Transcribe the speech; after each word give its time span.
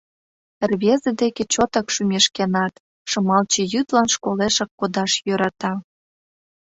Рвезе 0.69 1.11
деке 1.21 1.43
чотак 1.53 1.87
шӱмешкенат, 1.93 2.73
Шымалче 3.09 3.61
йӱдлан 3.73 4.07
школешак 4.15 4.71
кодаш 4.79 5.11
йӧрата. 5.27 5.73